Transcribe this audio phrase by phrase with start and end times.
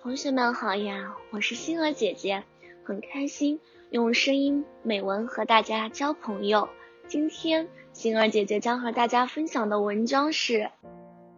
[0.00, 2.44] 同学们好呀，我是星儿姐姐，
[2.84, 6.68] 很开心用声音美文和大家交朋友。
[7.08, 10.70] 今天星儿姐姐将和大家分享的文章是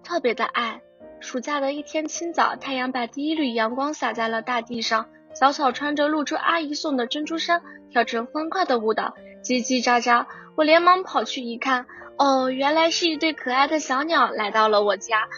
[0.05, 0.83] 特别的爱。
[1.21, 10.27] 暑假的一天清早，太阳把第一缕阳光洒在了大地上，小草穿着露珠阿姨送的珍珠衫，跳着欢快的舞蹈，叽叽喳喳。
[10.55, 11.87] 我连忙跑去一看，
[12.19, 15.29] 哦，原来是一对可爱的小鸟来到了我家。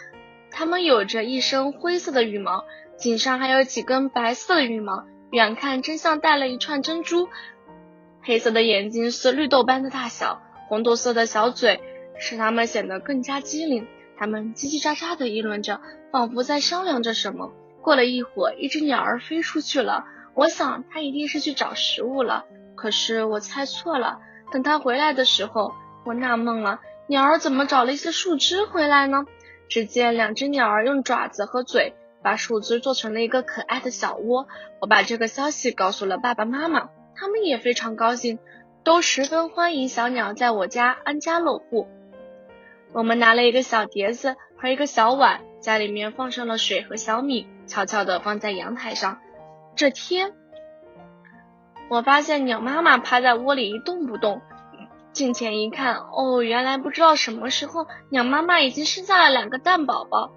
[0.51, 2.65] 它们有着一身灰色的羽毛，
[3.03, 7.27] 颈上还有几根白色的羽毛，远看真像戴了一串珍珠。
[8.21, 11.81] 黑色的眼睛是绿豆般的大小，红豆色的小嘴
[12.17, 13.85] 使它们显得更加机灵。
[14.17, 15.81] 它们叽叽喳喳地议论着，
[16.13, 17.51] 仿佛在商量着什么。
[17.81, 22.45] 过了一会儿，一只鸟儿飞出去了，我想它一定是去找食物了。
[22.77, 25.73] 可是我猜错了，等它回来的时候，
[26.05, 29.25] 我纳闷了，鸟儿怎么找了一些树枝回来呢？
[29.67, 34.47] 只见两只鸟儿用爪子和嘴把树枝做成了一个可爱的小窝。
[34.79, 38.39] 我把这个消息告诉了爸爸妈妈，他们也非常高兴，
[38.83, 41.87] 都十分欢迎小鸟在我家安家落户。
[42.93, 49.19] 我们拿了一个小碟子和一个小碗，家里面放上了水和小米，悄悄地放在阳台上。
[49.75, 50.33] 这天，
[51.89, 54.41] 我发现鸟妈妈趴在窝里一动不动。
[55.11, 60.31] 近前一看，哦，原来不知道什么时候，鸟妈妈已经生下了两个蛋宝宝。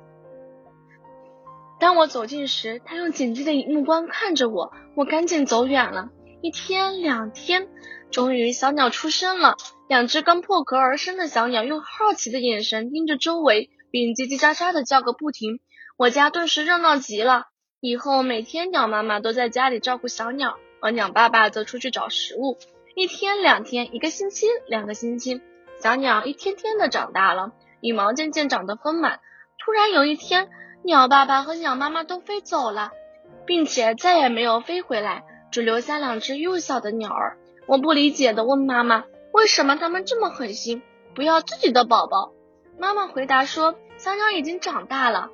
[1.79, 6.09] 当我走近时，他用警惕的目光看着我，我赶紧走远了。
[6.41, 7.69] 一天，两天，
[8.11, 9.57] 终于小鸟出生了。
[9.89, 15.61] 两只刚破壳而生的小鸟用好奇的眼神盯着周围，并叽叽喳喳的叫个不停。
[15.97, 17.45] 我家顿时热闹极了。
[17.81, 22.57] 以后每天，鸟妈妈都在家里照顾小鸟，而鸟爸爸则出去找食物。
[22.95, 25.43] 一天两天，一个星期，两个星期，
[25.81, 29.21] 小鸟一天天的长大了，羽毛渐渐长得丰满。
[29.59, 30.49] 突然有一天，
[30.83, 32.93] 鸟爸爸和鸟妈妈都飞走了，
[33.45, 37.39] 并且再也没有飞回来，只留下两只幼小的鸟儿。
[37.67, 40.83] 我不理解的问妈妈：“为什么他们这么狠心，
[41.15, 42.33] 不要自己的宝宝？”
[42.79, 45.31] 妈妈回答说：“小鸟已经长大了。”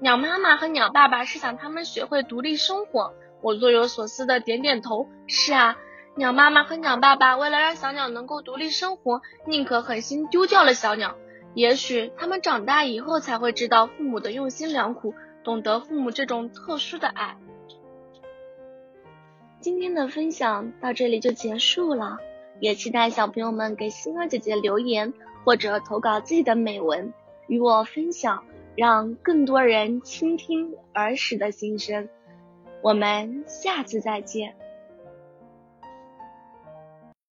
[0.00, 3.14] 鸟妈妈和鸟爸爸是想他们学会独立生活。
[3.40, 5.76] 我若有所思的点点头：“是啊。”
[6.14, 11.16] 鸟妈妈和鸟爸爸为了让小鸟能够独立生活，宁可狠心丢掉了小鸟。
[11.58, 17.36] 也许他们长大以后才会知道父母的用心良苦，懂得父母这种特殊的爱。
[19.58, 22.18] 今天的分享到这里就结束了，
[22.60, 27.12] 也期待小朋友们给星儿姐姐留言或者投稿自己的美文
[27.48, 28.44] 与我分享，
[28.76, 32.08] 让更多人倾听儿时的心声。
[32.82, 34.54] 我们下次再见。